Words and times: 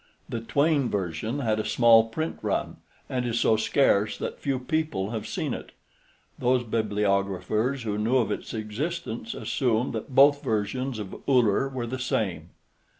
The 0.27 0.39
Twayne 0.41 0.89
version 0.89 1.41
had 1.41 1.59
a 1.59 1.63
small 1.63 2.05
print 2.05 2.39
run 2.41 2.77
and 3.07 3.23
is 3.23 3.39
so 3.39 3.55
scarce 3.55 4.17
that 4.17 4.39
few 4.39 4.57
people 4.57 5.11
have 5.11 5.27
seen 5.27 5.53
it. 5.53 5.73
Those 6.39 6.63
bibliographers 6.63 7.83
who 7.83 7.99
knew 7.99 8.17
of 8.17 8.31
its 8.31 8.51
existence 8.51 9.35
assumed 9.35 9.93
that 9.93 10.15
both 10.15 10.43
versions 10.43 10.97
of 10.97 11.15
Uller 11.29 11.69
were 11.69 11.85
the 11.85 11.99
same. 11.99 12.49